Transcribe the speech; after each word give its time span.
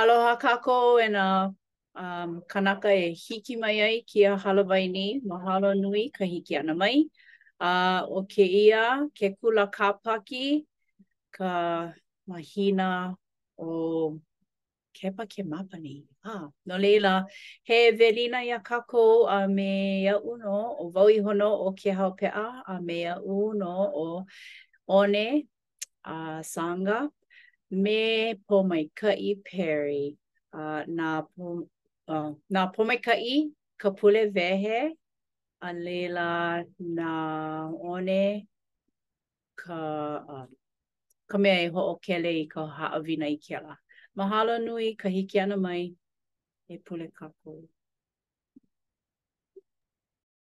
Aloha 0.00 0.36
kako 0.38 1.00
e 1.04 1.10
nga 1.10 1.24
um, 2.00 2.40
kanaka 2.50 2.88
e 2.94 3.10
hiki 3.24 3.56
mai 3.56 3.78
ai 3.82 3.96
ki 4.06 4.26
a 4.30 4.36
halawai 4.42 4.86
ni. 4.92 5.20
Mahalo 5.30 5.74
nui 5.82 6.10
ka 6.16 6.24
hiki 6.24 6.54
ana 6.60 6.74
mai. 6.74 7.10
Uh, 7.60 8.06
o 8.06 8.22
ke 8.22 8.46
ia, 8.46 9.10
ke 9.18 9.34
kula 9.40 9.66
kāpaki 9.74 10.64
ka 11.34 11.90
mahina 12.30 13.16
o 13.58 14.20
kepa 14.94 15.26
ke 15.26 15.42
mapani. 15.42 16.06
Ah, 16.24 16.46
no 16.66 16.78
leila, 16.78 17.26
he 17.64 17.90
velina 17.90 18.46
ia 18.46 18.60
kako 18.62 19.26
a 19.26 19.48
me 19.48 20.04
ia 20.06 20.14
uno 20.14 20.76
o 20.78 20.90
vau 20.94 21.10
hono 21.10 21.50
o 21.66 21.72
ke 21.74 21.90
hau 21.90 22.10
pea 22.14 22.46
a 22.68 22.80
me 22.80 23.00
ia 23.02 23.18
uno 23.18 23.90
o 24.06 24.24
one 24.86 25.42
a 26.04 26.38
sanga 26.46 27.08
me 27.70 28.34
po 28.48 28.62
mai 28.64 28.88
ka 28.96 29.12
i 29.12 29.34
peri 29.44 30.16
uh, 30.54 30.80
na 30.96 31.22
po 31.34 31.68
uh, 32.08 32.28
na 32.50 32.60
po 32.72 32.80
mai 32.88 32.96
kai 32.96 33.52
ka 33.80 33.88
pule 33.98 34.20
vehe 34.36 34.80
a 35.60 35.68
lela 35.84 36.64
na 36.78 37.10
one 37.68 38.48
ka 39.60 39.80
uh, 40.32 40.46
ka 41.30 41.36
mea 41.42 41.58
e 41.68 41.68
ho 41.72 41.80
o 41.92 41.96
kele 42.04 42.30
i 42.42 42.46
ka 42.46 42.60
haawina 42.66 43.26
i 43.28 43.36
kela. 43.36 43.76
Mahalo 44.16 44.52
nui 44.64 44.94
ka 44.96 45.08
hiki 45.08 45.40
ana 45.40 45.56
mai 45.56 45.84
e 46.68 46.74
pule 46.84 47.06
kako. 47.18 47.50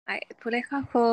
Ai, 0.07 0.21
pule 0.39 0.61
kako. 0.63 1.03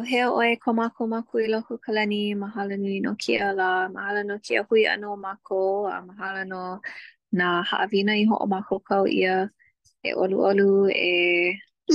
O 0.00 0.02
hea 0.02 0.28
oe 0.32 0.56
ko 0.64 0.72
mako 0.72 1.02
maku 1.06 1.38
i 1.44 1.48
loko 1.52 1.76
kalani, 1.84 2.18
mahalo 2.42 2.74
nui 2.80 3.00
no 3.04 3.12
ki 3.22 3.32
ala, 3.48 3.88
mahalo 3.94 4.20
no 4.24 4.38
kia 4.44 4.62
hui 4.68 4.86
ano 4.88 5.16
mako, 5.16 5.88
a 5.92 6.00
mahalo 6.00 6.40
no 6.50 6.80
na 7.36 7.62
haawina 7.68 8.12
i 8.16 8.24
ho'o 8.24 8.46
mako 8.54 8.74
kau 8.88 9.04
ia, 9.20 9.34
e 10.00 10.10
olu 10.20 10.36
olu, 10.50 10.66
e 11.08 11.12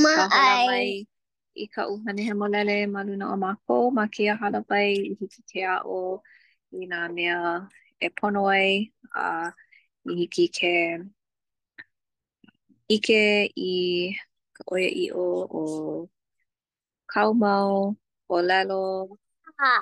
ma 0.03 0.13
ai 0.29 1.07
i 1.57 1.65
ka 1.73 1.81
uhane 1.89 2.21
he 2.27 2.33
molele 2.41 2.75
ma 2.93 3.01
luna 3.07 3.25
o 3.33 3.37
mako, 3.45 3.89
ma 3.97 4.05
kia 4.07 4.33
a 4.37 4.37
hala 4.41 4.59
i 4.85 5.15
hiki 5.19 5.41
ke 5.49 5.59
a 5.65 5.77
o 5.97 6.21
i 6.77 6.85
nga 6.85 7.09
mea 7.15 7.39
e 7.99 8.07
pono 8.17 8.41
ai, 8.53 8.85
a 9.17 9.49
i 10.05 10.11
hiki 10.19 10.45
ke 10.57 10.73
ike 12.95 13.23
i 13.55 13.73
ka 14.55 14.63
oia 14.73 14.89
i 14.93 15.05
o 15.11 15.25
o 15.57 15.61
kau 17.15 17.31
mau, 17.33 17.95
o 18.29 18.35
lelo, 18.43 19.07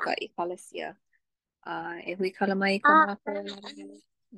ka 0.05 0.13
i 0.21 0.27
kalasia. 0.37 0.93
Uh, 1.67 1.97
e 2.05 2.11
hui 2.19 2.29
kala 2.37 2.55
mai 2.61 2.73
ka 2.85 2.93
ah. 2.93 3.03
mātou, 3.09 3.89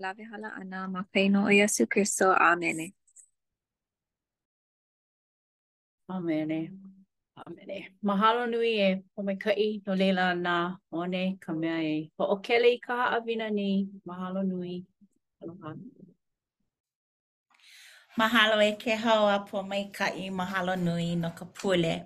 lawe 0.03 0.23
hala 0.31 0.49
ana, 0.59 0.79
ma 0.93 1.01
peino 1.13 1.43
o 1.43 1.51
Yesu 1.51 1.87
Kristo, 1.91 2.31
Amen. 2.31 2.93
Amen. 6.07 6.79
Amen. 7.35 7.83
Mahalo 8.05 8.43
nui 8.49 8.71
e 8.87 9.03
o 9.17 9.21
ka 9.43 9.51
i 9.51 9.81
no 9.85 9.93
leila 9.93 10.33
na 10.35 10.75
one 10.89 11.37
ka 11.43 11.51
mea 11.51 11.83
e 11.83 12.11
ho 12.17 12.23
o 12.33 12.37
kele 12.39 12.67
i 12.71 12.79
ka 12.79 12.95
haawina 12.95 13.51
ni. 13.51 13.87
Mahalo 14.07 14.41
nui. 14.47 14.85
Aloha. 15.43 15.73
Mahalo 18.19 18.57
e 18.63 18.71
ke 18.79 18.95
hau 19.03 19.27
a 19.27 19.39
po 19.49 19.63
mai 19.63 19.91
i 20.15 20.29
mahalo 20.31 20.79
nui 20.79 21.15
no 21.15 21.29
ka 21.31 21.43
pule. 21.45 22.05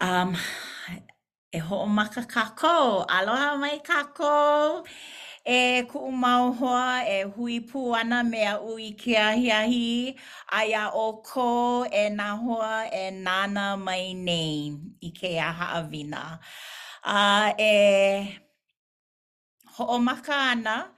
Um, 0.00 0.34
e 1.54 1.58
ho'o 1.62 1.86
maka 1.86 2.22
kākou. 2.26 3.06
Aloha 3.08 3.56
mai 3.56 3.78
kākou. 3.78 4.84
E 5.46 5.82
ku'u 5.86 6.10
mau 6.10 6.50
hoa 6.58 7.04
e 7.06 7.22
hui 7.36 7.60
pū 7.68 7.92
ana 7.94 8.22
mea 8.24 8.58
ui 8.60 8.94
ke 8.98 9.14
ahi 9.16 9.50
ahi. 9.54 10.18
Ai 10.50 10.74
o 10.94 11.22
kō 11.22 11.86
e 11.94 12.08
na 12.10 12.34
hoa 12.36 12.88
e 12.92 13.10
nana 13.10 13.76
mai 13.76 14.14
nei 14.16 14.74
i 15.02 15.10
ke 15.14 15.38
a 15.38 15.52
haawina. 15.54 16.40
Uh, 17.06 17.52
e 17.58 18.34
ho'o 19.78 19.98
maka 20.02 20.32
ana 20.34 20.90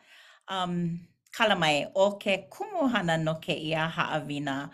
um, 0.49 1.01
kalamai 1.37 1.85
o 1.95 2.13
ke 2.17 2.49
kumuhana 2.49 3.19
no 3.21 3.35
ke 3.45 3.53
i 3.53 3.75
a 3.77 3.89
haawina. 3.89 4.71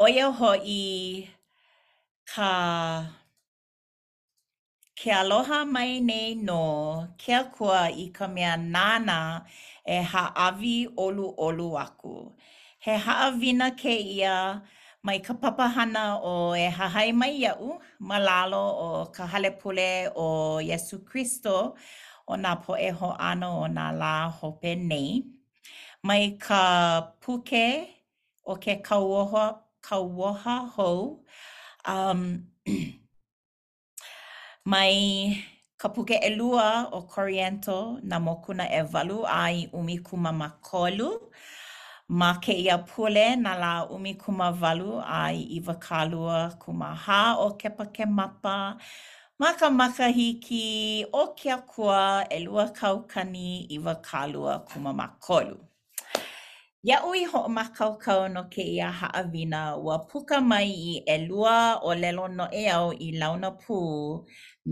Oia 0.00 0.30
ho 0.32 0.54
i 0.62 1.28
Ka 2.28 3.08
Ke 4.98 5.10
aloha 5.22 5.58
mai 5.74 6.00
nei 6.10 6.34
no 6.48 6.62
ke 7.22 7.32
akua 7.42 7.80
i 8.04 8.06
ka 8.16 8.26
mea 8.36 8.52
nāna 8.74 9.18
e 9.96 9.98
haawi 10.12 10.76
olu 11.04 11.26
olu 11.46 11.66
aku. 11.84 12.14
He 12.84 12.94
haawina 13.04 13.68
ke 13.82 13.94
ia 14.16 14.34
mai 15.06 15.18
ka 15.26 15.34
papahana 15.42 16.04
o 16.32 16.34
e 16.64 16.66
hahai 16.78 17.08
mai 17.20 17.30
iau 17.44 17.70
malalo 18.08 18.62
o 18.90 18.90
ka 19.14 19.24
hale 19.30 19.50
halepule 19.52 19.92
o 20.26 20.28
Yesu 20.70 20.96
Christo 21.08 21.56
o 22.32 22.34
nā 22.42 22.52
poe 22.64 22.90
ho 22.98 23.10
ano 23.30 23.50
o 23.62 23.68
nā 23.78 23.86
lā 24.02 24.12
hope 24.40 24.72
nei. 24.90 25.10
Mai 26.08 26.24
ka 26.46 26.64
puke 27.20 27.66
o 28.52 28.54
ke 28.66 28.74
kauoha, 28.88 29.46
kauoha 29.90 30.56
hou 30.76 31.02
um, 31.94 32.22
Mai 34.72 34.92
ka 35.80 35.88
puke 35.94 36.16
e 36.28 36.30
lua 36.38 36.68
o 36.98 37.00
Coriento 37.12 37.76
na 38.10 38.16
mokuna 38.26 38.64
e 38.80 38.82
walu 38.92 39.18
a 39.40 39.42
i 39.60 39.62
umi 39.78 39.96
kuma 40.06 40.30
ma 40.40 40.48
Ma 42.18 42.28
ke 42.42 42.52
ia 42.64 42.76
pule 42.88 43.26
na 43.44 43.52
la 43.62 43.72
umi 43.94 44.12
kuma 44.22 44.48
walu 44.62 44.90
a 45.00 45.22
i 45.38 45.56
iwa 45.58 45.74
kalua 45.86 46.38
kuma 46.62 46.88
ha 47.04 47.22
o 47.44 47.48
kepa 47.60 47.84
ke 47.94 48.04
mapa. 48.18 48.56
Maka 49.40 49.66
maka 49.80 50.06
hiki 50.18 50.64
o 51.12 51.22
kia 51.38 51.56
kua 51.72 52.26
e 52.30 52.38
lua 52.46 52.66
kaukani 52.78 53.48
i 53.74 53.78
kalua 54.08 54.52
kuma 54.68 54.90
ma 54.98 55.06
Ia 56.86 56.98
ui 57.10 57.24
ho 57.30 57.38
o 57.46 57.50
makaukau 57.50 58.30
no 58.30 58.42
ke 58.54 58.62
ia 58.62 58.88
haawina 58.98 59.74
ua 59.82 59.98
puka 60.08 60.38
mai 60.50 60.70
i 60.94 60.96
elua 61.14 61.80
o 61.82 61.90
lelo 62.02 62.26
no 62.38 62.46
e 62.54 62.62
au 62.70 62.92
i 63.08 63.10
launa 63.20 63.50
pū 63.60 63.78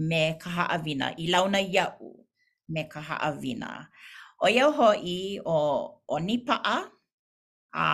me 0.08 0.38
ka 0.38 0.50
haawina, 0.56 1.06
i 1.18 1.26
launa 1.32 1.58
iau 1.58 2.06
me 2.72 2.82
ka 2.92 3.00
haawina. 3.08 3.70
O 4.38 4.46
iau 4.46 4.70
hoi 4.78 5.18
o, 5.46 5.56
o 6.14 6.16
nipaa, 6.26 6.76
a 7.74 7.88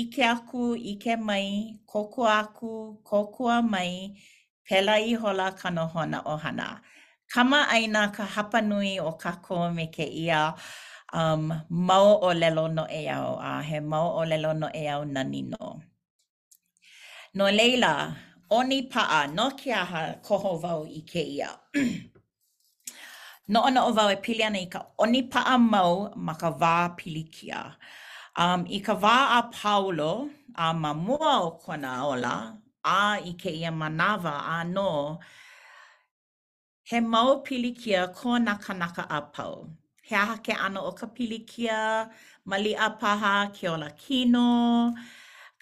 ike 0.00 0.22
aku, 0.34 0.62
ike 0.92 1.12
mai, 1.28 1.76
koko 1.84 2.24
aku, 2.24 2.72
kokua 3.08 3.60
mai, 3.72 4.16
pela 4.66 4.96
i 5.10 5.12
hola 5.14 5.52
kanohona 5.60 6.18
ohana. 6.32 6.80
Kama 7.32 7.68
aina 7.68 8.08
ka 8.16 8.24
hapanui 8.24 8.96
o 9.08 9.12
kako 9.12 9.68
me 9.76 9.84
ke 9.94 10.06
ia 10.08 10.56
haawina. 10.56 10.92
um, 11.22 11.42
mau 11.86 12.08
o 12.28 12.30
lelo 12.40 12.64
no 12.76 12.84
e 13.00 13.02
au 13.16 13.32
a 13.52 13.54
he 13.68 13.78
mau 13.92 14.06
o 14.20 14.22
lelo 14.30 14.50
no 14.60 14.68
e 14.80 14.82
au 14.94 15.02
nani 15.14 15.40
no. 15.52 15.66
No 17.38 17.44
leila, 17.58 17.92
oni 18.56 18.78
paa, 18.92 19.20
no 19.36 19.46
ki 19.60 19.70
aha 19.82 20.00
koho 20.26 20.52
vau 20.64 20.80
i 20.98 21.00
ke 21.10 21.22
ia. 21.36 21.50
no 23.52 23.58
ono 23.68 23.80
o 23.88 23.92
vau 23.98 24.08
e 24.14 24.16
pili 24.24 24.42
ana 24.48 24.60
i 24.66 24.68
ka 24.74 24.80
oni 25.02 25.20
paa 25.32 25.56
mau 25.74 25.92
ma 26.26 26.34
ka 26.42 26.50
vā 26.60 26.74
pili 26.98 27.22
kia. 27.36 27.60
Um, 28.42 28.60
I 28.76 28.78
ka 28.86 28.94
vā 29.04 29.16
a 29.38 29.40
Paulo, 29.56 30.12
a 30.66 30.74
ma 30.82 30.90
mua 31.04 31.32
o 31.46 31.50
kona 31.62 31.92
ola, 32.12 32.36
a 33.00 33.02
i 33.30 33.32
ke 33.42 33.50
ia 33.60 33.70
manawa 33.80 34.34
a 34.56 34.58
no, 34.76 34.88
he 36.88 36.98
mau 37.12 37.30
pili 37.46 37.70
kia 37.82 38.00
ko 38.16 38.30
naka 38.46 38.72
naka 38.82 39.04
a 39.18 39.20
Paulo. 39.34 39.70
he 40.08 40.14
aha 40.22 40.36
ke 40.46 40.52
ana 40.64 40.80
o 40.90 40.92
ka 41.00 41.06
pilikia, 41.16 41.78
malia 42.50 42.88
paha, 43.00 43.34
ke 43.56 43.64
ola 43.74 43.90
kino, 44.02 44.48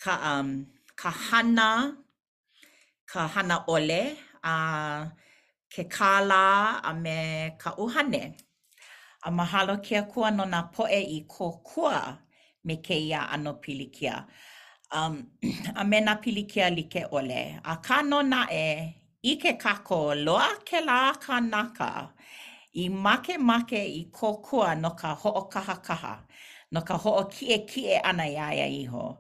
ka, 0.03 0.15
um, 0.39 0.67
ka 1.01 1.11
hana, 1.27 1.71
ka 3.11 3.23
hana 3.33 3.57
ole, 3.75 4.05
a 4.53 4.55
ke 5.73 5.85
kala 5.97 6.81
a 6.91 6.93
me 7.05 7.19
ka 7.63 7.71
uhane. 7.83 8.25
A 9.29 9.31
mahalo 9.39 9.75
kia 9.87 10.03
kua 10.13 10.29
no 10.39 10.45
nā 10.55 10.61
poe 10.75 10.91
i 11.19 11.21
kō 11.35 11.49
kua 11.69 12.19
me 12.67 12.77
ke 12.87 12.97
ia 13.07 13.21
ano 13.35 13.53
pilikia. 13.63 14.17
Um, 14.91 15.15
a 15.77 15.85
me 15.91 15.99
na 16.01 16.17
pilikia 16.23 16.67
li 16.77 16.85
ke 16.95 17.03
ole. 17.19 17.45
A 17.73 17.75
ka 17.87 18.03
no 18.03 18.21
na 18.33 18.41
e, 18.51 18.67
i 19.31 19.35
ke 19.43 19.53
kako 19.65 20.01
loa 20.27 20.49
ke 20.69 20.85
la 20.87 21.13
ka 21.25 21.39
naka, 21.41 21.93
i 22.75 22.89
make 22.89 23.39
make 23.39 23.73
i 23.77 24.09
kōkua 24.11 24.81
no 24.81 24.91
ka 24.91 25.15
ho'o 25.15 25.47
kaha 25.53 25.77
kaha, 25.87 26.19
no 26.73 26.81
ka 26.81 26.97
ho'o 26.97 27.25
kie 27.31 27.59
kie 27.69 27.99
ana 28.03 28.23
i 28.25 28.37
aia 28.41 28.67
iho. 28.67 29.19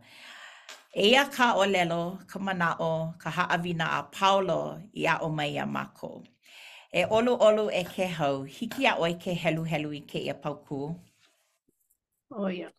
Eia 0.96 1.24
ka 1.32 1.52
o 1.56 1.66
lelo, 1.68 2.18
ka 2.26 2.38
mana 2.38 2.76
o, 2.80 3.12
ka 3.18 3.30
haawina 3.30 3.86
a 3.98 4.02
Paolo 4.10 4.80
i 4.96 5.04
a 5.06 5.18
o 5.20 5.28
mai 5.28 5.56
a 5.58 5.66
mako. 5.66 6.24
E 6.94 7.04
olu 7.04 7.36
olu 7.36 7.68
e 7.70 7.82
ke 7.84 8.06
hau, 8.08 8.42
hiki 8.44 8.86
a 8.88 8.96
oi 8.96 9.12
ke 9.18 9.34
helu 9.36 9.64
helu 9.68 9.92
i 10.00 10.00
ke 10.00 10.18
ia 10.24 10.34
pauku. 10.34 10.96
Oh, 12.32 12.36
o 12.38 12.46
oh, 12.46 12.48
ia. 12.48 12.72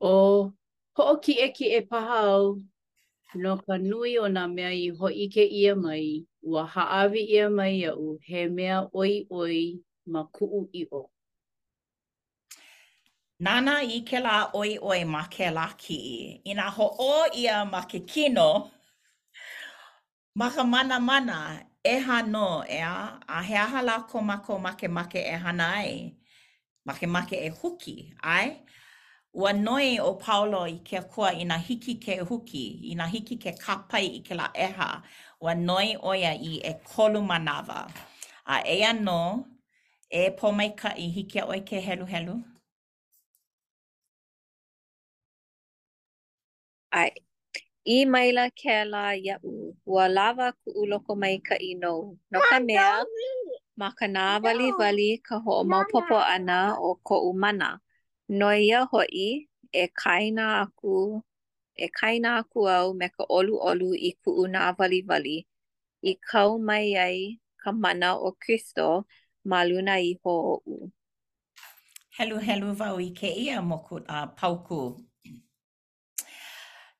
O 0.00 0.52
ho'o 1.00 1.16
kie 1.24 1.48
kie 1.56 1.80
pahau, 1.88 2.60
no 3.34 3.56
ka 3.64 3.78
nui 3.80 4.18
o 4.18 4.28
na 4.28 4.46
mea 4.46 4.68
i 4.76 4.90
ho'i 4.92 5.30
ke 5.32 5.48
ia 5.48 5.74
mai, 5.74 6.26
ua 6.44 6.66
haawi 6.68 7.20
ia 7.32 7.48
mai 7.48 7.76
au, 7.88 8.18
he 8.28 8.46
mea 8.48 8.84
oi 8.92 9.24
oi 9.32 9.80
ma 10.12 10.22
ku'u 10.34 10.60
o. 11.00 11.02
Nana 13.44 13.74
i 13.96 14.00
ke 14.08 14.18
la 14.26 14.36
oi 14.60 14.70
oi 14.92 15.00
ma 15.14 15.22
ke 15.34 15.46
la 15.56 15.66
ki'i. 15.84 16.18
I 16.50 16.52
nga 16.58 16.68
ho 16.76 16.86
o 17.12 17.14
ia 17.42 17.56
ma 17.72 17.80
ke 17.90 17.98
kino, 18.12 18.50
ma 20.40 20.48
ka 20.54 20.62
mana 20.72 20.98
mana 21.08 21.38
e 21.84 21.94
ha 22.06 22.16
no 22.34 22.48
ea, 22.80 22.96
a 23.36 23.38
he 23.48 23.56
aha 23.64 23.80
la 23.88 23.96
ko 24.10 24.18
ma 24.28 24.36
ko 24.46 24.54
ma 24.64 24.72
ke 24.80 24.88
ma 24.96 25.04
ke 25.12 25.20
e 25.34 25.36
hana 25.44 25.66
ai, 25.82 25.92
ma 26.86 26.92
ke 27.00 27.06
ma 27.14 27.20
ke 27.30 27.36
e 27.48 27.50
huki 27.58 27.96
ai. 28.36 28.48
Ua 29.40 29.52
noi 29.66 29.88
o 30.08 30.10
Paolo 30.24 30.62
i 30.76 30.78
ke 30.88 30.98
kua 31.12 31.28
i 31.42 31.44
nga 31.48 31.58
hiki 31.66 31.94
ke 32.04 32.14
huki, 32.28 32.66
i 32.90 32.92
nga 32.98 33.06
hiki 33.14 33.36
ke 33.44 33.50
kapai 33.64 34.06
i 34.18 34.20
ke 34.26 34.34
la 34.40 34.48
eha, 34.66 34.90
ua 35.44 35.54
noi 35.54 35.88
oia 36.10 36.32
i 36.50 36.52
e 36.70 36.72
kolu 36.90 37.20
manawa. 37.30 37.78
A 38.54 38.56
eia 38.74 38.92
no, 38.92 39.20
E 40.16 40.22
po 40.38 40.48
mai 40.58 40.70
kai 40.80 41.02
hiki 41.14 41.38
a 41.42 41.44
oi 41.52 41.60
ke 41.68 41.76
helu 41.86 42.06
helu. 42.12 42.34
Ai. 47.00 47.10
I 47.96 47.98
maila 48.12 48.44
ke 48.60 48.76
la 48.92 49.02
ia 49.22 49.36
u. 49.52 49.54
Ua 49.90 50.04
lava 50.16 50.46
ku 50.60 50.68
u 50.80 50.82
loko 50.92 51.12
mai 51.22 51.34
i 51.70 51.72
no. 51.82 51.94
No 52.32 52.38
ka 52.50 52.58
mea. 52.68 52.88
Ma 53.80 53.88
ka 53.98 54.06
nā 54.16 54.24
wali 54.44 54.66
wali 54.80 55.08
ka 55.26 55.34
ho 55.44 55.52
o 55.62 55.64
maupopo 55.70 56.18
ana 56.36 56.58
o 56.88 56.90
ko 57.08 57.16
u 57.30 57.32
mana. 57.42 57.68
No 58.38 58.48
ia 58.64 58.80
ho 58.90 59.00
i 59.26 59.28
e 59.82 59.84
kaina 60.02 60.44
aku 60.64 60.94
e 61.84 61.86
kaina 61.98 62.28
aku 62.40 62.60
au 62.76 62.86
me 63.00 63.06
ka 63.16 63.24
olu 63.36 63.52
olu 63.68 63.88
i 64.08 64.10
ku 64.20 64.30
u 64.42 64.44
nā 64.54 64.60
wali 64.78 64.98
wali. 65.10 65.36
I 66.10 66.12
kau 66.28 66.50
mai 66.68 66.86
ai 67.06 67.18
ka 67.62 67.70
mana 67.82 68.08
o 68.26 68.28
Kristo 68.42 68.88
ma 69.46 69.58
luna 69.62 69.98
i 70.00 70.18
ho 70.24 70.34
u. 70.66 70.90
Helu 72.16 72.38
helu 72.46 72.68
vau 72.80 72.96
i 73.00 73.08
ke 73.18 73.28
ia 73.44 73.56
moku 73.68 73.96
a 74.16 74.20
uh, 74.22 74.26
pauku. 74.38 74.80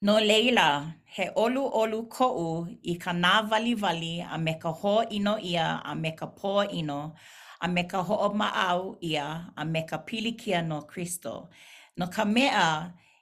No 0.06 0.14
leila, 0.31 0.69
he 1.14 1.25
olu 1.43 1.62
olu 1.81 1.99
ko'u 2.17 2.49
i 2.82 2.94
ka 3.02 3.11
nā 3.23 3.35
wali 3.50 3.75
wali 3.82 4.14
a 4.20 4.37
me 4.44 4.55
ka 4.62 4.70
ho 4.81 4.94
ino 5.17 5.35
ia 5.52 5.67
a 5.85 5.93
me 6.02 6.11
ka 6.19 6.26
pō 6.38 6.55
ino 6.79 7.00
a 7.61 7.67
me 7.75 7.82
ka 7.90 7.99
ho'o 8.08 8.29
ma'au 8.41 8.82
ia 9.11 9.26
a 9.56 9.62
me 9.73 9.81
ka 9.91 9.99
pilikia 10.06 10.58
no 10.69 10.79
Kristo. 10.91 11.34
No 11.99 12.05
ka 12.14 12.25
mea 12.34 12.64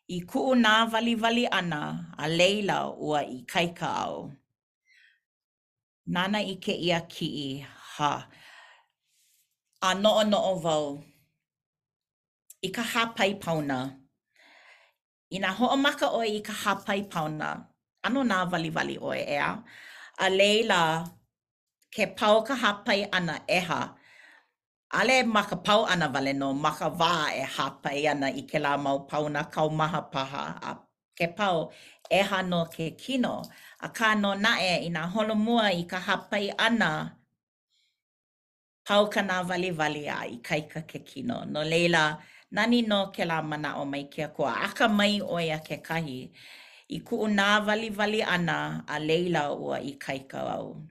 i 0.09 0.19
ku'u 0.31 0.53
nā 0.65 0.75
vali 0.93 1.15
vali 1.23 1.45
ana 1.59 1.83
a 2.19 2.27
leila 2.39 2.79
ua 3.07 3.21
i 3.25 3.39
kaika 3.53 3.89
au. 4.07 4.19
Nana 6.15 6.39
i 6.39 6.55
ke 6.65 6.75
ia 6.87 7.01
ki 7.01 7.29
i 7.49 7.67
Ha. 7.97 8.29
a 9.88 9.94
noo 10.03 10.23
noo 10.33 10.53
wau. 10.65 10.85
I 12.67 12.69
ka 12.77 12.85
hapai 12.93 13.31
pauna. 13.43 13.79
I 15.35 15.37
nga 15.43 15.50
hoa 15.59 15.77
maka 15.85 16.06
oe 16.19 16.27
i 16.38 16.41
ka 16.49 16.55
hapai 16.62 17.00
pauna. 17.12 17.49
Ano 18.06 18.21
nga 18.31 18.38
wali 18.50 18.71
wali 18.77 18.97
oe 19.09 19.21
ea? 19.37 19.50
A 20.25 20.27
leila, 20.38 20.81
ke 21.94 22.05
pau 22.19 22.37
ka 22.49 22.55
hapai 22.62 23.00
ana 23.17 23.35
eha. 23.59 23.81
Ale 24.99 25.17
maka 25.37 25.56
pau 25.67 25.81
ana 25.93 26.06
wale 26.15 26.33
no, 26.41 26.49
maka 26.65 26.87
wā 27.00 27.12
e 27.43 27.44
hapai 27.56 27.99
ana 28.12 28.27
i 28.41 28.43
ke 28.50 28.59
la 28.65 28.73
mau 28.85 28.99
pauna 29.11 29.41
kau 29.55 29.69
maha 29.79 30.00
paha. 30.12 30.43
A 30.69 30.73
ke 31.19 31.27
pau 31.38 31.56
eha 32.19 32.38
no 32.50 32.61
ke 32.75 32.85
kino. 33.03 33.35
A 33.87 33.88
ka 33.97 34.09
no 34.23 34.31
nae 34.44 34.73
i 34.87 34.88
nga 34.94 35.03
holomua 35.15 35.65
i 35.83 35.85
ka 35.93 35.99
hapai 36.09 36.44
ana 36.67 36.91
pau 38.87 39.06
kana 39.11 39.43
wale 39.43 39.71
wale 39.79 40.03
a 40.06 40.21
i 40.31 40.37
kaika 40.49 40.81
ke 40.91 41.03
kino. 41.05 41.44
No 41.49 41.61
leila, 41.62 42.19
nani 42.53 42.83
no 42.83 43.06
ke 43.11 43.25
la 43.27 43.43
mana 43.43 43.75
o 43.81 43.85
mai 43.85 44.05
ke 44.05 44.23
akoa. 44.29 44.53
Aka 44.67 44.88
mai 44.88 45.21
oia 45.21 45.59
ke 45.59 45.83
kahi. 45.88 46.19
I 46.97 46.99
ku 47.00 47.17
nā 47.38 47.47
wale 47.67 47.91
wale 47.99 48.21
ana 48.35 48.85
a 48.88 49.00
leila 49.00 49.43
ua 49.59 49.79
i 49.93 49.97
kaika 50.05 50.38
au. 50.56 50.83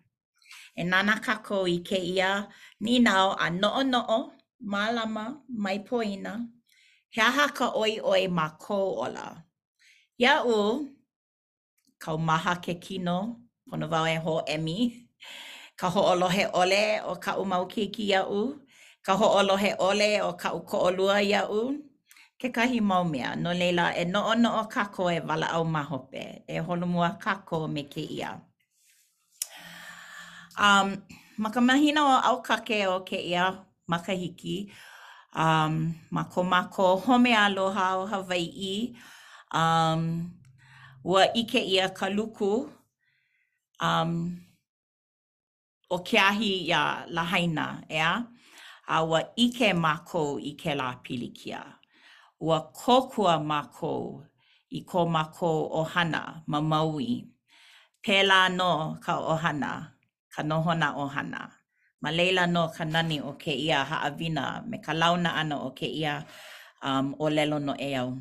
E 0.77 0.83
nana 0.83 1.21
kako 1.25 1.61
i 1.75 1.77
ke 1.89 1.95
ia, 2.13 2.47
ni 2.81 2.99
nao 2.99 3.31
a 3.39 3.49
noo 3.49 3.83
noo, 3.83 4.31
malama, 4.71 5.25
mai 5.49 5.79
poina. 5.79 6.33
He 7.13 7.21
aha 7.21 7.47
ka 7.57 7.67
oi 7.81 7.99
oi 8.03 8.27
ma 8.27 8.49
kou 8.63 8.91
ola. 9.05 9.43
Ia 10.19 10.43
u, 10.45 10.59
kau 11.99 12.17
maha 12.17 12.55
ke 12.55 12.73
kino, 12.85 13.17
pono 13.71 13.87
vau 13.87 14.05
e 14.15 14.19
ho 14.25 14.35
emi. 14.55 15.04
ka 15.77 15.89
ho'olohe 15.89 16.43
ole 16.61 16.83
o 17.03 17.13
ka'u 17.19 17.43
mau 17.45 17.65
keiki 17.71 18.03
ia'u, 18.11 18.41
ka 19.05 19.13
ho'olohe 19.19 19.71
ole 19.79 20.09
o 20.23 20.31
ka'u 20.39 20.61
ko'olua 20.63 21.19
ia'u, 21.21 21.75
ke 22.39 22.49
kahi 22.51 22.79
mau 22.81 23.03
mea, 23.03 23.35
no 23.35 23.51
leila 23.53 23.91
e 23.95 24.03
no'o 24.05 24.33
no'o 24.43 24.63
kako 24.71 25.03
e 25.11 25.19
wala 25.27 25.47
au 25.57 25.63
mahope, 25.75 26.23
e 26.47 26.55
holo 26.65 26.85
mua 26.93 27.09
kako 27.23 27.57
me 27.73 27.83
ke 27.93 28.01
ia. 28.19 28.31
Um, 30.57 30.87
ma 31.41 31.49
ka 31.53 31.59
mahina 31.59 32.01
o 32.11 32.15
au 32.29 32.37
kake 32.43 32.87
o 32.87 32.99
ke 33.09 33.19
ia 33.19 33.43
makahiki, 33.91 34.71
um, 35.35 35.93
ma 36.11 36.23
ko 36.31 36.43
mako 36.43 36.85
home 37.05 37.33
aloha 37.35 37.87
o 37.99 38.03
Hawaii, 38.11 38.95
um, 39.51 40.31
ua 41.03 41.23
ike 41.35 41.59
ia 41.65 41.89
ka 41.89 42.07
luku, 42.07 42.69
um, 43.81 44.11
o 45.89 45.97
ke 45.99 46.17
ahi 46.19 46.51
ia 46.69 47.05
lahaina, 47.15 47.65
ea? 47.89 48.11
A 48.87 48.97
ua 49.09 49.19
ike 49.35 49.67
mākou 49.73 50.39
i 50.41 50.51
ke 50.61 50.75
la 50.75 50.89
pilikia. 51.03 51.61
Ua 52.41 52.57
kōkua 52.73 53.33
mākou 53.51 54.21
i 54.71 54.79
ko 54.81 55.05
mākou 55.07 55.69
ohana, 55.81 56.41
ma 56.47 56.59
maui. 56.61 57.25
Pēlā 58.03 58.41
no 58.55 58.97
ka 59.03 59.17
ohana, 59.33 59.91
ka 60.33 60.41
nohona 60.43 60.93
ohana. 60.97 61.41
Ma 62.01 62.09
leila 62.11 62.45
no 62.47 62.67
ka 62.69 62.83
nani 62.85 63.17
o 63.21 63.33
ke 63.33 63.53
ia 63.53 63.81
haawina 63.89 64.61
me 64.69 64.77
ka 64.77 64.93
launa 64.93 65.29
ana 65.41 65.59
o 65.65 65.69
ke 65.71 65.85
ia 65.89 66.21
um, 66.83 67.15
o 67.19 67.29
lelo 67.29 67.57
no 67.59 67.73
e 67.81 67.93
au. 67.97 68.11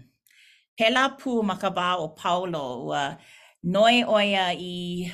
Pēlā 0.79 1.17
pū 1.21 1.43
makabā 1.45 1.97
o 2.01 2.09
paulo 2.17 2.65
ua 2.89 3.05
noe 3.65 4.05
oia 4.05 4.53
i 4.57 5.11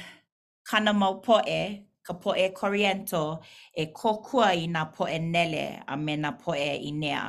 kana 0.63 0.93
maupoe, 0.95 1.90
ka 2.11 2.15
poe 2.23 2.47
koriento 2.61 3.23
e 3.73 3.85
kokua 3.99 4.49
i 4.59 4.65
nga 4.73 4.83
poe 4.97 5.17
nele 5.35 5.65
a 5.87 5.95
me 6.05 6.13
nga 6.21 6.31
poe 6.43 6.71
i 6.91 6.91
nea. 7.03 7.25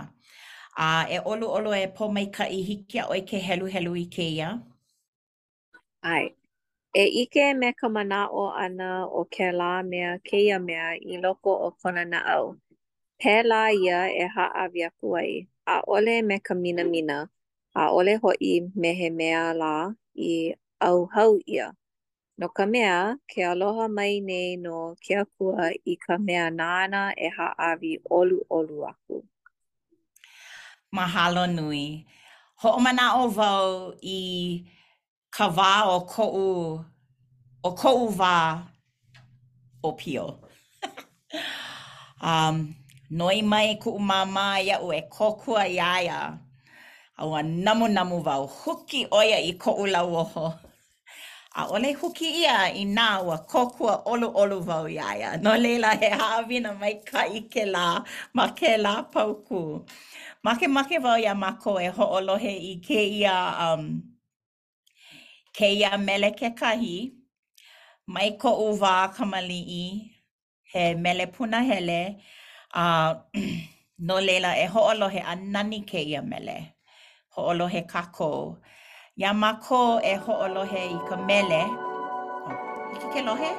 A 0.88 1.06
e 1.10 1.18
olu 1.32 1.46
olu 1.58 1.72
e 1.78 1.84
po 1.96 2.04
mai 2.16 2.26
ka 2.36 2.46
i 2.50 2.60
hiki 2.68 2.98
a 3.02 3.06
oi 3.14 3.22
helu 3.48 3.66
helu 3.74 3.92
i 3.96 4.06
ke 4.16 4.24
ia? 4.38 4.50
Ai. 6.14 6.26
E 6.94 7.04
ike 7.24 7.44
me 7.60 7.70
ka 7.80 7.88
mana 7.96 8.20
o 8.32 8.44
ana 8.64 8.90
o 9.06 9.22
ke 9.34 9.46
la 9.60 9.72
mea 9.92 10.12
ke 10.28 10.38
ia 10.48 10.58
mea 10.68 10.88
i 10.98 11.16
loko 11.24 11.52
o 11.68 11.72
kona 11.80 12.04
na 12.12 12.20
au. 12.36 12.46
Pē 13.22 13.34
la 13.50 13.64
ia 13.86 14.00
e 14.10 14.26
ha 14.36 14.46
a 14.64 14.66
via 14.74 14.90
kuai. 15.00 15.32
A 15.74 15.82
ole 15.94 16.16
me 16.28 16.36
ka 16.48 16.54
mina 16.64 16.84
mina. 16.94 17.18
A 17.82 17.94
ole 17.98 18.14
hoi 18.24 18.54
me 18.82 18.90
he 19.00 19.08
mea 19.20 19.42
la 19.62 19.74
i 20.30 20.54
au 20.88 20.98
hau 21.16 21.32
ia. 21.58 21.68
No 22.42 22.48
ka 22.58 22.66
mea, 22.74 22.98
ke 23.30 23.42
aloha 23.52 23.86
mai 23.98 24.14
nei 24.30 24.56
no 24.66 24.76
ke 25.04 25.14
akua 25.24 25.66
i 25.94 25.96
ka 26.04 26.14
mea 26.28 26.46
nāna 26.60 27.02
e 27.28 27.28
haʻawi 27.38 27.92
olu 28.20 28.38
olu 28.58 28.78
aku. 28.92 29.16
Mahalo 30.96 31.44
nui. 31.58 31.84
Hoʻomanaʻo 32.62 33.22
wau 33.38 33.68
i 34.20 34.22
ka 35.36 35.46
wā 35.58 35.72
o 35.96 36.00
koʻu 36.14 36.46
o 37.68 37.70
koʻu 37.82 38.06
wā 38.20 38.36
o 39.84 39.90
pio. 40.00 40.26
um, 42.32 42.56
noi 43.20 43.38
mai 43.52 43.68
ku 43.68 43.76
e 43.76 43.82
kuʻu 43.94 44.00
māmā 44.10 44.46
iaʻu 44.70 44.88
e 45.00 45.04
kōkua 45.16 45.62
i 45.78 45.78
aia. 45.94 46.20
Aua 47.22 47.40
namu 47.66 47.86
namu 47.98 48.18
wau, 48.28 48.44
huki 48.60 49.00
oia 49.22 49.38
i 49.52 49.54
koʻu 49.64 49.84
lauoho. 49.94 50.46
oho. 50.46 50.54
A 51.54 51.66
ole 51.76 51.94
huki 52.00 52.30
ia 52.42 52.70
i 52.74 52.84
nā 52.88 53.06
ua 53.24 53.38
kokua 53.38 53.96
olu 54.08 54.28
olu 54.42 54.60
vau 54.64 54.86
iaia. 54.88 55.32
No 55.44 55.56
leila 55.58 55.90
he 56.04 56.10
hāwina 56.10 56.72
mai 56.80 56.94
ka 57.10 57.26
i 57.28 57.42
ke 57.52 57.66
lā, 57.68 57.88
ma 58.34 58.46
ke 58.56 58.78
lā 58.80 58.94
pauku. 59.12 59.64
Make 60.44 60.68
make 60.70 60.98
vau 61.04 61.18
ia 61.20 61.36
mako 61.36 61.76
e 61.80 61.90
hoolohe 61.98 62.54
i 62.74 62.76
ke 62.88 63.02
ia, 63.20 63.36
um, 63.60 63.84
ke 65.54 65.70
ia 65.76 65.98
mele 65.98 66.32
ke 66.32 66.56
kahi, 66.56 66.96
mai 68.08 68.30
ko 68.40 68.56
u 68.70 68.72
vā 68.80 68.96
kamali 69.14 69.60
i, 69.84 69.86
he 70.72 70.94
mele 70.96 71.26
puna 71.28 71.62
hele, 71.64 72.16
a 72.74 72.82
uh, 72.82 73.40
no 74.08 74.20
leila 74.22 74.56
e 74.58 74.66
hoolohe 74.68 75.22
a 75.26 75.36
nani 75.36 75.84
ke 75.86 76.00
ia 76.00 76.22
mele. 76.22 76.58
Hoolohe 77.36 77.84
kakou. 77.84 77.88
Hoolohe 77.88 77.88
kakou. 77.92 78.58
Ia 79.20 79.32
ma 79.42 79.52
ko 79.66 79.82
e 80.00 80.14
ho 80.24 80.34
o 80.40 80.64
i 80.64 81.10
ka 81.10 81.16
mele. 81.28 81.62
Oh, 81.68 82.96
I 82.96 83.00
ke 83.12 83.20
lohe? 83.28 83.52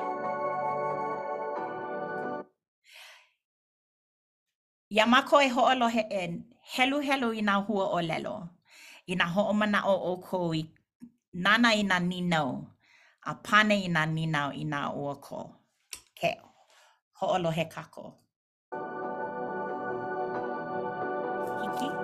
Ia 4.96 5.04
ma 5.12 5.20
ko 5.28 5.36
e 5.44 5.48
ho 5.52 5.62
o 5.70 5.74
lohe 5.74 6.02
e 6.10 6.22
helu 6.74 6.98
helu 7.06 7.28
i 7.36 7.42
nga 7.42 7.54
hua 7.66 7.84
o 7.96 8.00
lelo. 8.00 8.38
I 9.10 9.14
nga 9.14 9.26
ho 9.34 9.42
o 9.50 9.52
mana 9.52 9.80
o 9.84 9.94
o 10.12 10.16
ko 10.26 10.38
i 10.54 10.62
nana 11.44 11.68
i 11.76 11.82
nga 11.84 11.98
ninau. 12.00 12.50
A 13.24 13.32
pane 13.46 13.74
i 13.76 13.88
nga 13.94 14.02
ninau 14.06 14.50
i 14.52 14.64
nga 14.72 14.80
ua 14.98 15.14
ko. 15.26 15.40
Ke 16.18 16.30
ho 17.18 17.26
o 17.34 17.38
lohe 17.44 17.64
kako. 17.74 18.04
Hiki. 21.60 22.01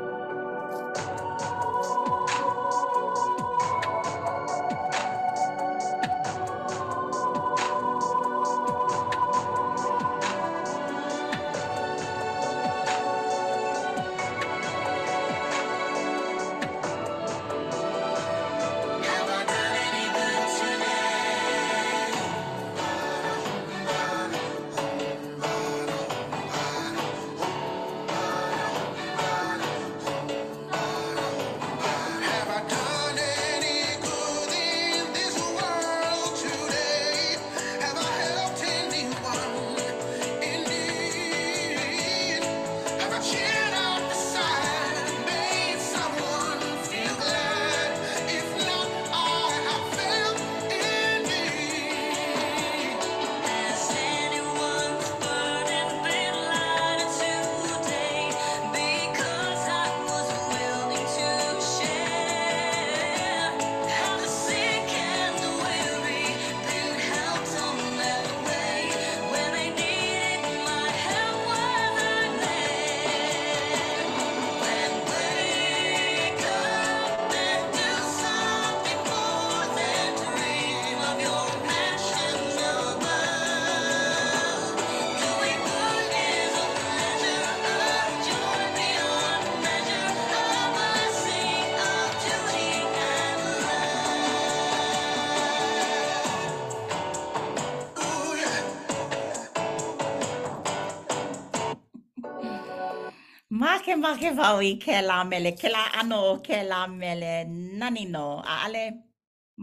ma 104.02 104.10
ke 104.22 104.30
vau 104.38 104.58
i 104.70 104.72
ke 104.84 104.96
la 105.10 105.18
mele, 105.30 105.50
ke 105.60 105.68
la 105.74 105.84
ano 106.00 106.18
o 106.30 106.34
ke 106.46 106.58
la 106.72 106.80
mele 107.00 107.32
nani 107.80 108.04
no, 108.14 108.26
a 108.52 108.54
ale 108.66 108.84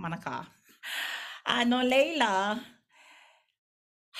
manaka. 0.01 0.35
Ano 1.55 1.79
leila, 1.91 2.31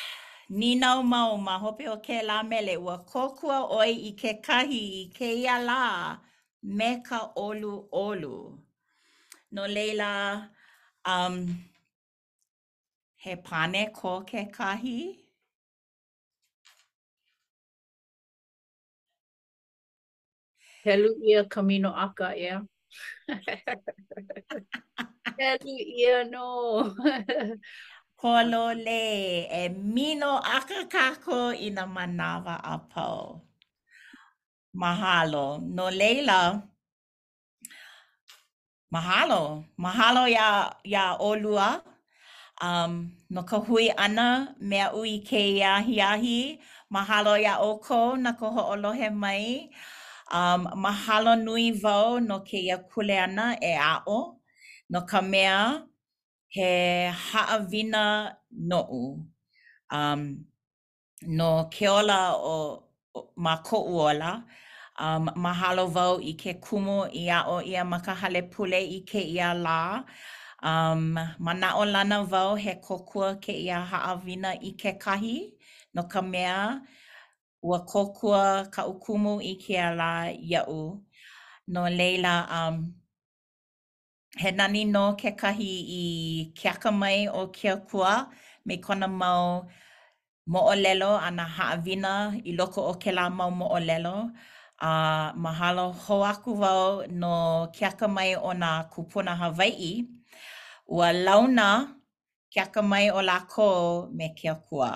ni 0.60 0.70
nau 0.84 0.98
mau 1.14 1.32
ma 1.48 1.56
hope 1.64 1.86
o 1.96 1.98
ke 2.08 2.18
la 2.30 2.38
mele 2.52 2.76
ua 2.86 2.98
kokua 3.12 3.58
oi 3.80 3.92
i 4.12 4.12
ke 4.22 4.32
kahi 4.48 4.84
i 5.02 5.06
ke 5.18 5.28
ia 5.44 5.56
la 5.70 5.82
me 6.78 6.90
ka 7.08 7.20
olu 7.48 7.74
olu. 8.06 8.36
No 9.56 9.64
leila, 9.76 10.12
um, 11.14 11.36
he 13.24 13.34
pane 13.48 13.84
ko 14.00 14.14
ke 14.32 14.32
kahi? 14.32 14.50
Ke 14.52 14.60
kahi? 14.60 15.25
helu 20.86 21.10
ia 21.28 21.42
kamino 21.54 21.90
aka 22.06 22.38
ia. 22.38 22.38
Yeah? 22.46 22.60
helu 25.40 25.74
ia 25.98 26.18
no. 26.32 26.44
Kolo 28.22 28.62
le 28.86 29.04
e 29.50 29.64
mino 29.94 30.32
aka 30.58 30.80
kako 30.94 31.40
i 31.58 31.70
na 31.76 31.84
manawa 31.96 32.56
a 32.74 32.78
pau. 32.92 33.42
Mahalo. 34.84 35.46
No 35.76 35.84
leila, 36.00 36.40
mahalo. 38.94 39.44
Mahalo 39.86 40.24
ia, 40.30 40.50
ia 40.86 41.06
olua. 41.30 41.70
Um, 42.66 42.94
no 43.34 43.42
ka 43.50 43.58
hui 43.66 43.90
ana 44.06 44.28
mea 44.70 44.88
ui 45.02 45.12
ke 45.30 45.42
iahi 45.60 45.96
ahi. 46.14 46.40
Mahalo 46.96 47.34
ia 47.46 47.56
oko 47.72 48.00
na 48.24 48.32
ko 48.40 48.46
olohe 48.74 49.10
mai. 49.24 49.46
Mahalo. 49.68 49.84
Um, 50.34 50.66
mahalo 50.82 51.36
nui 51.44 51.72
vau 51.84 52.18
no 52.20 52.40
ke 52.40 52.58
ia 52.58 52.78
kule 52.92 53.14
ana 53.20 53.46
e 53.62 53.72
a'o, 53.92 54.20
no 54.90 55.00
ka 55.06 55.22
mea 55.22 55.84
he 56.50 57.10
haawina 57.28 58.34
no'u. 58.68 59.04
Um, 59.92 60.22
no 61.38 61.66
ke 61.70 61.86
ola 61.88 62.34
o, 62.38 62.56
o 63.18 63.32
ma 63.38 63.58
ko'u 63.62 63.98
ola, 64.10 64.34
um, 65.00 65.30
mahalo 65.44 65.86
vau 65.94 66.18
i 66.20 66.34
ke 66.34 66.54
kumo 66.66 67.06
i 67.14 67.24
a'o 67.30 67.62
ia 67.62 67.86
makahale 67.86 68.42
pule 68.52 68.80
i 68.82 69.04
ke 69.08 69.22
ia 69.22 69.54
la. 69.54 70.04
Um, 70.64 71.14
ma 71.40 71.54
na'o 71.54 71.86
lana 71.86 72.24
vau 72.24 72.56
he 72.56 72.74
kokua 72.82 73.36
ke 73.42 73.54
ia 73.54 73.78
haawina 73.92 74.56
i 74.58 74.72
ke 74.74 74.98
kahi, 75.00 75.38
no 75.94 76.04
ka 76.10 76.22
mea 76.22 76.80
he 76.82 76.92
ua 77.66 77.80
kokua 77.86 78.68
ka 78.70 78.86
ukumu 78.88 79.42
i 79.42 79.56
ke 79.58 79.74
ala 79.82 80.30
iau. 80.30 81.02
No 81.68 81.90
leila, 81.90 82.46
um, 82.58 82.94
he 84.38 84.52
nani 84.52 84.86
no 84.86 85.16
ke 85.22 85.32
kahi 85.42 85.72
i 85.90 86.52
ke 86.54 86.92
mai 87.02 87.26
o 87.28 87.42
ke 87.56 87.70
akua 87.76 88.14
me 88.66 88.78
kona 88.86 89.08
mau 89.22 89.66
mo 90.52 90.60
o 90.60 90.74
lelo 90.84 91.12
ana 91.28 91.46
haawina 91.56 92.14
i 92.46 92.52
loko 92.58 92.82
o 92.92 92.94
ke 93.02 93.12
la 93.18 93.30
mau 93.38 93.50
mo 93.60 93.66
o 93.68 93.80
lelo. 93.80 94.30
A 94.80 94.90
uh, 94.92 95.28
mahalo 95.44 95.86
ho 96.04 96.16
aku 96.32 96.52
wau 96.62 97.02
no 97.22 97.34
ke 97.76 97.86
ona 98.06 98.38
o 98.42 98.52
na 98.54 98.70
kupuna 98.94 99.32
Hawaii. 99.40 100.06
Ua 100.96 101.14
launa, 101.14 101.96
ke 102.54 102.58
aka 102.66 102.82
mai 102.92 103.06
o 103.18 103.20
lako 103.30 103.70
me 104.18 104.28
ke 104.38 104.48
akua. 104.56 104.92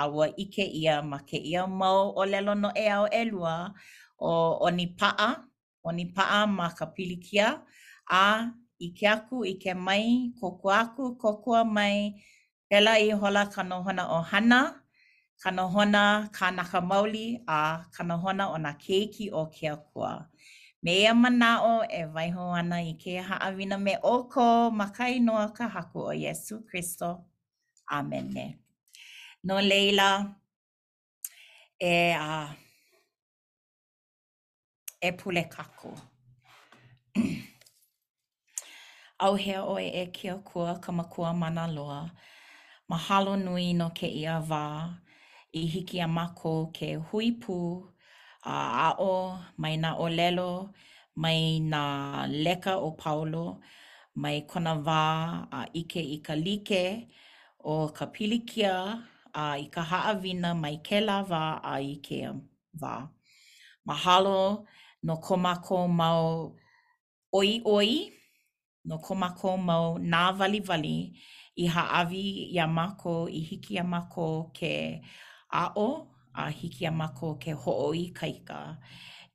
Awa 0.00 0.26
ike 0.44 0.64
ia 0.80 0.94
ma 1.10 1.18
ke 1.28 1.38
ia 1.50 1.62
mau 1.80 2.00
o 2.20 2.22
lelo 2.32 2.52
no 2.62 2.68
e 2.84 2.86
ao 2.96 3.06
elua 3.22 3.54
o, 4.18 4.30
o 4.66 4.68
ni 4.78 4.86
paa, 4.98 5.28
o 5.86 5.90
ni 5.98 6.04
paa 6.16 6.40
ma 6.58 6.66
ka 6.78 6.84
pilikia 6.94 7.46
a 8.24 8.26
ike 8.86 9.06
aku, 9.16 9.36
ike 9.52 9.70
mai, 9.86 10.04
koku 10.40 10.68
aku, 10.82 11.04
koku 11.22 11.50
a 11.52 11.64
mai, 11.76 11.96
pela 12.68 12.92
i 13.00 13.08
hola 13.20 13.42
ka 13.54 13.62
nohona 13.70 14.04
o 14.18 14.20
hana, 14.30 14.60
ka 15.42 15.48
nohona 15.58 16.02
ka 16.36 16.46
naka 16.58 16.78
mauli 16.90 17.26
a 17.46 17.58
ka 17.94 18.02
nohona 18.08 18.44
o 18.54 18.56
na 18.64 18.72
keiki 18.84 19.26
o 19.40 19.46
ke 19.54 19.64
akua. 19.76 20.12
Me 20.84 20.92
ia 21.00 21.14
o 21.14 21.82
e 21.98 22.04
vaiho 22.14 22.44
ana 22.54 22.76
i 22.76 22.92
ke 23.02 23.12
haawina 23.28 23.76
me 23.84 23.94
oko 24.14 24.70
makai 24.78 25.16
noa 25.26 25.48
ka 25.56 25.64
haku 25.68 25.98
o 26.10 26.10
Yesu 26.12 26.60
Christo. 26.68 27.24
Amen 27.90 28.28
ne. 28.34 28.46
No 29.44 29.54
leila, 29.60 30.36
e 31.80 32.12
a 32.12 32.50
uh, 32.50 32.52
e 35.00 35.10
pule 35.12 35.44
kako. 35.48 35.90
Au 39.24 39.34
hea 39.36 39.62
oe 39.64 39.86
e 39.88 40.04
kia 40.12 40.34
kua 40.48 40.78
ka 40.84 40.92
makua 40.92 41.32
mana 41.32 41.66
loa. 41.66 42.10
Mahalo 42.90 43.36
nui 43.42 43.72
no 43.72 43.88
ke 43.96 44.06
ia 44.06 44.36
wā 44.50 44.64
i 45.54 45.64
hiki 45.64 45.98
a 46.00 46.06
mako 46.08 46.66
ke 46.76 46.94
hui 47.08 47.32
pū 47.40 47.58
a'o, 48.46 49.38
mai 49.58 49.76
nā 49.76 49.94
olelo, 49.98 50.68
mai 51.16 51.58
nā 51.60 52.26
leka 52.28 52.76
o 52.78 52.90
Paulo, 52.96 53.60
mai 54.16 54.44
kona 54.50 54.74
wā 54.78 55.46
a 55.50 55.64
ike 55.74 56.00
i 56.00 56.20
ka 56.22 56.34
like 56.36 57.06
o 57.64 57.88
ka 57.88 58.06
pilikia 58.06 59.02
a 59.34 59.56
i 59.58 59.68
ka 59.72 59.82
haawina 59.82 60.54
mai 60.54 60.76
ke 60.84 61.00
la 61.00 61.22
wā 61.24 61.60
a 61.62 61.80
i 61.80 61.96
ke 62.02 62.26
wā. 62.80 63.08
Mahalo 63.86 64.66
no 65.02 65.16
komako 65.16 65.86
mau 65.88 66.54
oi 67.34 67.60
oi, 67.64 68.10
no 68.84 68.98
komako 68.98 69.56
mau 69.60 69.98
na 69.98 70.30
vali 70.32 70.60
vali 70.60 71.12
i 71.56 71.66
haavi 71.68 72.54
ya 72.54 72.66
mako, 72.66 73.28
i 73.28 73.40
hiki 73.40 73.74
ya 73.74 73.84
mako 73.84 74.50
ke 74.54 75.00
a 75.50 75.70
o 75.76 76.13
a 76.36 76.48
hiki 76.50 76.84
a 76.86 76.90
mako 76.90 77.34
ke 77.34 77.52
ho'o 77.54 77.92
i 77.94 78.10
kaika 78.12 78.76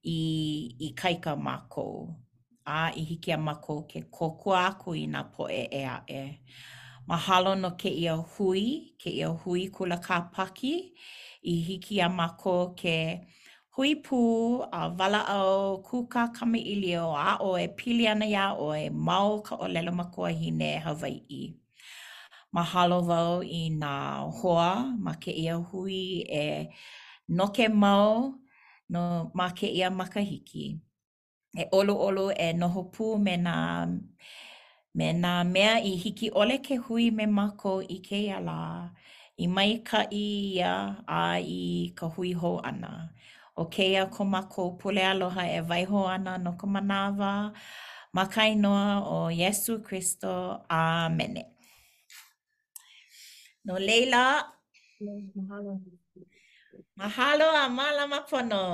i, 0.04 0.76
i 0.80 0.94
kaika 0.96 1.36
mako 1.42 2.16
a 2.66 2.92
i 2.96 3.04
hiki 3.12 3.32
a 3.32 3.38
mako 3.38 3.82
ke 3.88 4.02
kokua 4.12 4.66
aku 4.68 4.96
i 4.96 5.06
nga 5.08 5.24
poe 5.24 5.66
e 5.72 5.84
a 5.86 6.02
e. 6.08 6.40
Mahalo 7.08 7.56
no 7.60 7.72
ke 7.72 7.90
ia 7.90 8.14
hui, 8.16 8.94
ke 9.02 9.10
ia 9.10 9.28
hui 9.30 9.70
kula 9.70 9.98
ka 10.04 10.30
paki 10.36 10.92
i 11.44 11.56
hiki 11.70 12.00
a 12.02 12.10
mako 12.10 12.76
ke 12.76 13.20
hui 13.78 13.96
pū 14.04 14.20
a 14.72 14.88
wala 15.00 15.24
au 15.36 15.82
kuka 15.82 16.28
kame 16.40 16.60
ilio 16.60 17.16
a 17.16 17.38
oe 17.42 17.68
pili 17.78 18.08
ana 18.08 18.26
ia 18.26 18.52
oe 18.54 18.90
mau 18.90 19.42
ka 19.42 19.56
o 19.56 19.68
lelo 19.68 19.92
mako 19.92 20.26
a 20.26 20.30
hine 20.34 20.78
Hawaii. 20.86 21.59
mahalo 22.56 22.98
wau 23.10 23.34
i 23.46 23.62
nā 23.82 23.94
hoa 24.42 24.70
ma 25.06 25.14
ke 25.24 25.32
ia 25.44 25.56
hui 25.72 26.00
e 26.42 26.46
noke 27.40 27.66
mau 27.84 28.34
no 28.94 29.02
ma 29.34 29.50
ke 29.60 29.68
ia 29.80 29.90
makahiki. 29.94 30.66
E 31.58 31.64
olo 31.78 31.94
olo 32.08 32.26
e 32.30 32.48
noho 32.60 32.82
pū 32.94 33.06
me 33.26 33.36
nā, 33.46 33.56
me 34.98 35.08
nā 35.24 35.34
mea 35.54 35.76
i 35.86 35.94
hiki 36.04 36.30
ole 36.42 36.58
ke 36.68 36.76
hui 36.88 37.10
me 37.12 37.26
mako 37.26 37.74
i 37.82 37.98
ke 38.10 38.18
ia 38.28 38.40
la 38.50 38.62
i 39.44 39.48
mai 39.48 39.72
ka 39.90 40.02
i 40.12 40.26
ia 40.56 40.74
a 41.08 41.24
i 41.42 41.94
ka 41.96 42.08
hui 42.18 42.32
ho 42.34 42.56
ana. 42.72 42.94
O 43.62 43.66
ke 43.76 43.88
ia 43.94 44.06
ko 44.16 44.26
mako 44.26 44.72
pule 44.82 45.04
aloha 45.12 45.46
e 45.58 45.62
vaiho 45.70 46.02
ana 46.16 46.38
no 46.42 46.52
ka 46.58 46.68
manawa, 46.74 47.54
makai 48.18 48.56
noa 48.58 48.84
o 49.16 49.30
Yesu 49.30 49.80
Christo. 49.86 50.62
Amenet. 50.70 51.59
No 53.70 53.78
Leila. 53.78 54.50
Mahalo. 55.38 55.78
Mahalo 56.98 57.46
a 57.56 57.70
mapono 57.70 58.20
pono. 58.30 58.66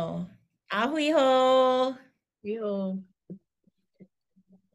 Ahui 0.71 1.11
ho. 1.11 1.27
Iho. 2.47 3.14